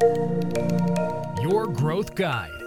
Your 0.00 1.66
Growth 1.82 2.10
Guide. 2.14 2.58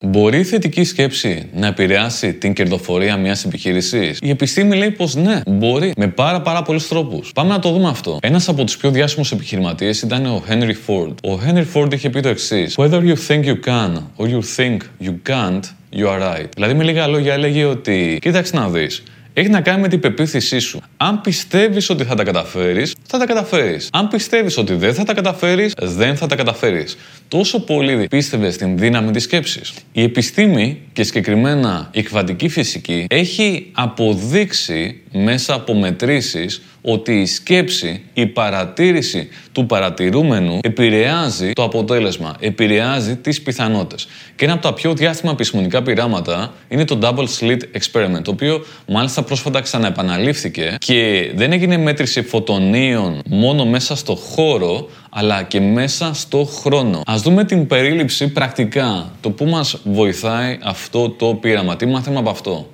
Μπορεί 0.00 0.38
η 0.38 0.44
θετική 0.44 0.84
σκέψη 0.84 1.48
να 1.54 1.66
επηρεάσει 1.66 2.34
την 2.34 2.52
κερδοφορία 2.52 3.16
μιας 3.16 3.44
επιχείρησης; 3.44 4.18
Η 4.22 4.30
επιστήμη 4.30 4.76
λέει 4.76 4.90
πως 4.90 5.14
ναι, 5.14 5.40
μπορεί 5.46 5.92
με 5.96 6.08
πάρα 6.08 6.40
πάρα 6.40 6.62
πολλούς 6.62 6.88
τρόπους. 6.88 7.32
Πάμε 7.32 7.50
να 7.50 7.58
το 7.58 7.70
δούμε 7.72 7.88
αυτό. 7.88 8.18
Ένας 8.22 8.48
από 8.48 8.64
τους 8.64 8.76
πιο 8.76 8.90
διάσημους 8.90 9.32
επιχειρηματίες 9.32 10.02
ήταν 10.02 10.26
ο 10.26 10.42
Henry 10.48 10.74
Ford. 10.86 11.14
Ο 11.24 11.40
Henry 11.46 11.64
Ford 11.74 11.94
είχε 11.94 12.10
πει 12.10 12.20
το 12.20 12.28
εξής: 12.28 12.74
Whether 12.78 13.02
you 13.02 13.14
think 13.28 13.44
you 13.44 13.56
can 13.66 13.92
or 14.16 14.26
you 14.26 14.40
think 14.56 14.76
you 15.00 15.14
can't, 15.28 15.62
you 15.92 16.06
are 16.06 16.20
right. 16.20 16.48
Δηλαδή, 16.54 16.74
με 16.74 16.84
λίγα 16.84 17.06
λόγια, 17.06 17.32
έλεγε 17.32 17.64
ότι 17.64 18.18
κοίταξε 18.20 18.56
να 18.56 18.68
δεις 18.68 19.02
έχει 19.38 19.48
να 19.48 19.60
κάνει 19.60 19.80
με 19.80 19.88
την 19.88 20.00
πεποίθησή 20.00 20.58
σου. 20.58 20.80
Αν 20.96 21.20
πιστεύεις 21.20 21.90
ότι 21.90 22.04
θα 22.04 22.14
τα 22.14 22.24
καταφέρεις, 22.24 22.94
θα 23.06 23.18
τα 23.18 23.26
καταφέρεις. 23.26 23.88
Αν 23.92 24.08
πιστεύεις 24.08 24.56
ότι 24.56 24.74
δεν 24.74 24.94
θα 24.94 25.04
τα 25.04 25.14
καταφέρεις, 25.14 25.74
δεν 25.80 26.16
θα 26.16 26.26
τα 26.26 26.36
καταφέρεις. 26.36 26.96
Τόσο 27.28 27.60
πολύ 27.60 28.06
πίστευες 28.10 28.54
στην 28.54 28.78
δύναμη 28.78 29.10
της 29.10 29.22
σκέψης. 29.22 29.72
Η 29.92 30.02
επιστήμη 30.02 30.78
και 30.92 31.02
συγκεκριμένα 31.02 31.88
η 31.92 32.02
κβαντική 32.02 32.48
φυσική 32.48 33.06
έχει 33.08 33.70
αποδείξει 33.72 35.00
μέσα 35.12 35.54
από 35.54 35.74
μετρήσεις 35.74 36.62
ότι 36.82 37.20
η 37.20 37.26
σκέψη, 37.26 38.02
η 38.12 38.26
παρατήρηση 38.26 39.28
του 39.52 39.66
παρατηρούμενου 39.66 40.58
επηρεάζει 40.62 41.52
το 41.52 41.62
αποτέλεσμα, 41.62 42.36
επηρεάζει 42.40 43.16
τις 43.16 43.42
πιθανότητες. 43.42 44.08
Και 44.36 44.44
ένα 44.44 44.54
από 44.54 44.62
τα 44.62 44.72
πιο 44.72 44.94
διάστημα 44.94 45.32
επιστημονικά 45.32 45.82
πειράματα 45.82 46.54
είναι 46.68 46.84
το 46.84 46.98
Double 47.02 47.26
Slit 47.38 47.58
Experiment, 47.58 48.22
το 48.22 48.30
οποίο 48.30 48.64
μάλιστα 48.86 49.22
πρόσφατα 49.22 49.60
ξαναεπαναλήφθηκε 49.60 50.76
και 50.78 51.30
δεν 51.34 51.52
έγινε 51.52 51.76
μέτρηση 51.76 52.22
φωτονίων 52.22 53.22
μόνο 53.28 53.64
μέσα 53.64 53.96
στο 53.96 54.14
χώρο, 54.14 54.88
αλλά 55.10 55.42
και 55.42 55.60
μέσα 55.60 56.14
στο 56.14 56.44
χρόνο. 56.44 57.02
Ας 57.06 57.22
δούμε 57.22 57.44
την 57.44 57.66
περίληψη 57.66 58.28
πρακτικά, 58.28 59.12
το 59.20 59.30
που 59.30 59.44
μας 59.44 59.78
βοηθάει 59.84 60.58
αυτό 60.62 61.08
το 61.10 61.26
πείραμα, 61.34 61.76
τι 61.76 61.86
μάθαμε 61.86 62.18
από 62.18 62.30
αυτό; 62.30 62.70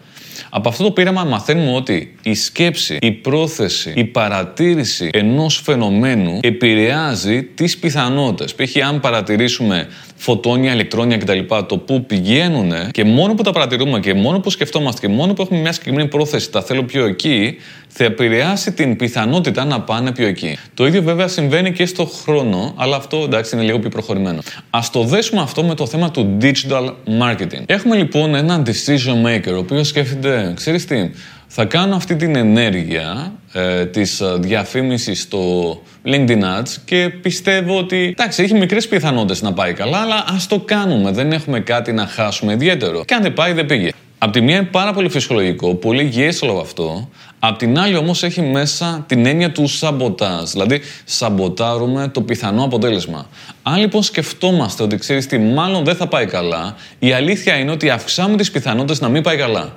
Από 0.51 0.69
αυτό 0.69 0.85
το 0.85 0.91
πείραμα 0.91 1.25
μαθαίνουμε 1.25 1.75
ότι 1.75 2.17
η 2.23 2.35
σκέψη, 2.35 2.99
η 3.01 3.13
πρόθεση, 3.13 3.93
η 3.97 4.05
παρατήρηση 4.05 5.11
ενός 5.13 5.61
φαινομένου 5.65 6.39
επηρεάζει 6.43 7.43
τις 7.43 7.79
πιθανότητες. 7.79 8.55
Π.χ. 8.55 8.87
αν 8.87 9.01
παρατηρήσουμε 9.01 9.89
φωτόνια, 10.17 10.73
ηλεκτρόνια 10.73 11.17
κτλ. 11.17 11.39
Το 11.67 11.79
που 11.79 12.05
πηγαίνουν 12.07 12.73
και 12.91 13.05
μόνο 13.05 13.35
που 13.35 13.43
τα 13.43 13.53
παρατηρούμε 13.53 14.01
και 14.01 14.15
μόνο 14.15 14.41
που 14.41 14.51
σκεφτόμαστε 14.51 15.07
και 15.07 15.13
μόνο 15.13 15.33
που 15.33 15.43
έχουμε 15.43 15.59
μια 15.61 15.73
συγκεκριμένη 15.73 16.09
πρόθεση, 16.09 16.51
τα 16.51 16.63
θέλω 16.63 16.83
πιο 16.83 17.05
εκεί, 17.05 17.57
θα 17.89 18.05
επηρεάσει 18.05 18.73
την 18.73 18.97
πιθανότητα 18.97 19.65
να 19.65 19.81
πάνε 19.81 20.13
πιο 20.13 20.27
εκεί. 20.27 20.59
Το 20.75 20.87
ίδιο 20.87 21.03
βέβαια 21.03 21.29
συμβαίνει 21.29 21.73
και 21.73 21.87
στο 21.87 22.05
χρόνο, 22.05 22.75
αλλά 22.77 22.97
αυτό 22.97 23.23
εντάξει 23.25 23.57
είναι 23.57 23.65
λίγο 23.65 23.79
πιο 23.79 23.89
προχωρημένο. 23.89 24.39
Α 24.71 24.81
το 24.93 25.03
δέσουμε 25.03 25.41
αυτό 25.41 25.63
με 25.65 25.75
το 25.75 25.87
θέμα 25.87 26.11
του 26.11 26.37
digital 26.41 26.93
marketing. 27.21 27.63
Έχουμε 27.67 27.97
λοιπόν 27.97 28.35
έναν 28.35 28.65
decision 28.67 29.27
maker, 29.27 29.53
ο 29.55 29.59
οποίος 29.59 29.89
σκέφτεται, 29.89 30.34
ξέρεις 30.55 30.87
τι, 30.87 31.11
θα 31.47 31.65
κάνω 31.65 31.97
αυτή 31.97 32.17
την 32.17 32.37
ενέργεια 32.37 33.33
ε, 33.53 33.87
της 33.87 34.21
ε, 34.21 34.37
διαφήμισης 34.39 35.21
στο 35.21 35.83
LinkedIn 36.05 36.43
Ads 36.43 36.77
και 36.85 37.09
πιστεύω 37.23 37.79
ότι 37.79 37.97
εντάξει, 37.97 38.43
έχει 38.43 38.55
μικρές 38.55 38.89
πιθανότητες 38.89 39.43
να 39.43 39.53
πάει 39.53 39.73
καλά, 39.73 39.99
αλλά 39.99 40.25
ας 40.29 40.47
το 40.47 40.61
κάνουμε, 40.61 41.11
δεν 41.11 41.33
έχουμε 41.33 41.61
κάτι 41.61 41.93
να 41.93 42.07
χάσουμε 42.07 42.53
ιδιαίτερο. 42.53 43.05
Και 43.05 43.15
αν 43.15 43.23
δεν 43.23 43.33
πάει, 43.33 43.53
δεν 43.53 43.67
πήγε. 43.67 43.91
Απ' 44.19 44.33
τη 44.33 44.41
μία 44.41 44.57
είναι 44.57 44.65
πάρα 44.65 44.93
πολύ 44.93 45.09
φυσιολογικό, 45.09 45.75
πολύ 45.75 46.03
υγιές 46.03 46.43
όλο 46.43 46.59
αυτό. 46.59 47.09
Απ' 47.39 47.59
την 47.59 47.79
άλλη 47.79 47.97
όμως 47.97 48.23
έχει 48.23 48.41
μέσα 48.41 49.05
την 49.09 49.27
έννοια 49.27 49.53
του 49.53 49.67
σαμποτάζ. 49.67 50.51
Δηλαδή 50.51 50.81
σαμποτάρουμε 51.05 52.09
το 52.09 52.21
πιθανό 52.21 52.65
αποτέλεσμα. 52.65 53.27
Αν 53.63 53.77
λοιπόν 53.77 54.03
σκεφτόμαστε 54.03 54.83
ότι 54.83 54.97
ξέρεις 54.97 55.27
τι 55.27 55.39
μάλλον 55.39 55.85
δεν 55.85 55.95
θα 55.95 56.07
πάει 56.07 56.27
καλά, 56.27 56.77
η 56.99 57.13
αλήθεια 57.13 57.57
είναι 57.57 57.71
ότι 57.71 57.91
αυξάνουμε 57.91 58.37
τις 58.37 58.51
πιθανότητες 58.51 59.01
να 59.01 59.09
μην 59.09 59.23
πάει 59.23 59.37
καλά. 59.37 59.73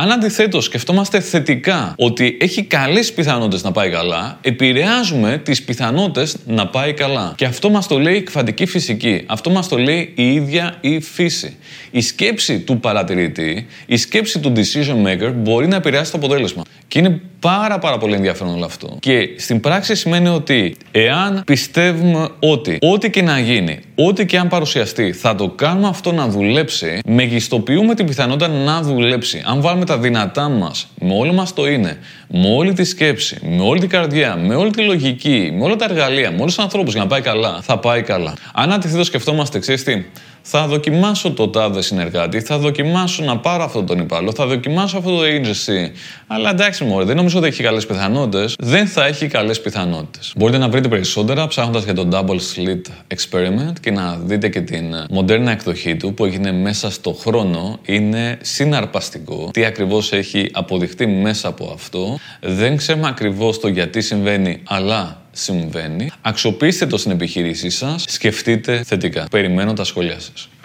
Αν 0.00 0.10
αντιθέτως 0.10 0.64
σκεφτόμαστε 0.64 1.20
θετικά 1.20 1.94
ότι 1.96 2.36
έχει 2.40 2.62
καλές 2.62 3.12
πιθανότητες 3.12 3.62
να 3.62 3.72
πάει 3.72 3.90
καλά, 3.90 4.38
επηρεάζουμε 4.40 5.40
τις 5.44 5.62
πιθανότητες 5.62 6.36
να 6.46 6.66
πάει 6.66 6.92
καλά. 6.92 7.32
Και 7.36 7.44
αυτό 7.44 7.70
μας 7.70 7.86
το 7.86 7.98
λέει 7.98 8.16
η 8.16 8.22
κβαντική 8.22 8.66
φυσική. 8.66 9.22
Αυτό 9.26 9.50
μας 9.50 9.68
το 9.68 9.78
λέει 9.78 10.12
η 10.16 10.32
ίδια 10.32 10.76
η 10.80 11.00
φύση. 11.00 11.56
Η 11.90 12.00
σκέψη 12.00 12.60
του 12.60 12.80
παρατηρητή, 12.80 13.66
η 13.86 13.96
σκέψη 13.96 14.38
του 14.38 14.52
decision 14.56 15.06
maker 15.06 15.32
μπορεί 15.34 15.66
να 15.66 15.76
επηρεάσει 15.76 16.10
το 16.10 16.16
αποτέλεσμα. 16.16 16.62
Και 16.88 16.98
είναι 16.98 17.20
πάρα 17.40 17.78
πάρα 17.78 17.98
πολύ 17.98 18.14
ενδιαφέρον 18.14 18.54
όλο 18.54 18.64
αυτό. 18.64 18.96
Και 19.00 19.28
στην 19.36 19.60
πράξη 19.60 19.94
σημαίνει 19.94 20.28
ότι 20.28 20.76
εάν 20.90 21.42
πιστεύουμε 21.46 22.28
ότι 22.38 22.78
ό,τι 22.80 23.10
και 23.10 23.22
να 23.22 23.38
γίνει, 23.38 23.78
ό,τι 23.94 24.26
και 24.26 24.38
αν 24.38 24.48
παρουσιαστεί, 24.48 25.12
θα 25.12 25.34
το 25.34 25.48
κάνουμε 25.48 25.88
αυτό 25.88 26.12
να 26.12 26.28
δουλέψει, 26.28 26.98
μεγιστοποιούμε 27.06 27.94
την 27.94 28.06
πιθανότητα 28.06 28.48
να 28.48 28.82
δουλέψει. 28.82 29.42
Αν 29.46 29.60
βάλουμε 29.60 29.84
τα 29.84 29.98
δυνατά 29.98 30.48
μας, 30.48 30.88
με 31.00 31.14
όλο 31.14 31.32
μας 31.32 31.54
το 31.54 31.68
είναι, 31.68 31.98
με 32.28 32.54
όλη 32.56 32.72
τη 32.72 32.84
σκέψη, 32.84 33.38
με 33.42 33.62
όλη 33.62 33.80
την 33.80 33.88
καρδιά, 33.88 34.36
με 34.36 34.54
όλη 34.54 34.70
τη 34.70 34.82
λογική, 34.82 35.50
με 35.58 35.64
όλα 35.64 35.76
τα 35.76 35.84
εργαλεία, 35.84 36.30
με 36.30 36.40
όλους 36.40 36.54
τους 36.54 36.64
ανθρώπους 36.64 36.92
για 36.92 37.02
να 37.02 37.08
πάει 37.08 37.20
καλά, 37.20 37.60
θα 37.62 37.78
πάει 37.78 38.02
καλά. 38.02 38.34
Αν 38.54 38.72
αντιθέτως 38.72 39.06
σκεφτόμαστε, 39.06 39.58
ξέρεις 39.58 39.84
τι, 39.84 40.04
θα 40.50 40.66
δοκιμάσω 40.66 41.30
το 41.30 41.48
τάδε 41.48 41.82
συνεργάτη, 41.82 42.40
θα 42.40 42.58
δοκιμάσω 42.58 43.24
να 43.24 43.38
πάρω 43.38 43.64
αυτόν 43.64 43.86
τον 43.86 43.98
υπάλληλο, 43.98 44.32
θα 44.32 44.46
δοκιμάσω 44.46 44.98
αυτό 44.98 45.16
το 45.16 45.22
agency. 45.22 45.90
Αλλά 46.26 46.50
εντάξει, 46.50 46.84
μωρέ, 46.84 47.04
δεν 47.04 47.16
νομίζω 47.16 47.38
ότι 47.38 47.46
έχει 47.46 47.62
καλές 47.62 47.86
πιθανότητες. 47.86 48.54
Δεν 48.58 48.86
θα 48.86 49.06
έχει 49.06 49.26
καλές 49.26 49.60
πιθανότητες. 49.60 50.32
Μπορείτε 50.36 50.58
να 50.58 50.68
βρείτε 50.68 50.88
περισσότερα 50.88 51.46
ψάχνοντας 51.46 51.84
για 51.84 51.94
το 51.94 52.08
Double 52.12 52.36
Slit 52.36 53.14
Experiment 53.14 53.72
και 53.80 53.90
να 53.90 54.18
δείτε 54.24 54.48
και 54.48 54.60
την 54.60 54.84
μοντέρνα 55.10 55.50
εκδοχή 55.50 55.96
του 55.96 56.14
που 56.14 56.24
έγινε 56.24 56.52
μέσα 56.52 56.90
στο 56.90 57.12
χρόνο. 57.12 57.78
Είναι 57.84 58.38
συναρπαστικό. 58.42 59.50
Τι 59.52 59.64
ακριβώς 59.64 60.12
έχει 60.12 60.50
αποδειχτεί 60.52 61.06
μέσα 61.06 61.48
από 61.48 61.70
αυτό. 61.74 62.18
Δεν 62.40 62.76
ξέρουμε 62.76 63.08
ακριβώς 63.08 63.60
το 63.60 63.68
γιατί 63.68 64.00
συμβαίνει, 64.00 64.62
αλλά 64.64 65.22
συμβαίνει. 65.38 66.10
Αξιοποιήστε 66.20 66.86
το 66.86 66.96
στην 66.96 67.10
επιχείρησή 67.10 67.70
σας, 67.70 68.04
σκεφτείτε 68.08 68.82
θετικά. 68.82 69.26
Περιμένω 69.30 69.72
τα 69.72 69.84
σχόλιά 69.84 70.20
σας. 70.20 70.48